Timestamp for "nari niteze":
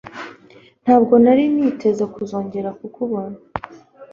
1.23-2.03